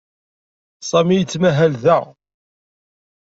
[0.89, 1.99] Sami yettmahal da.